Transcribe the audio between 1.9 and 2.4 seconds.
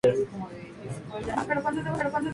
papel político.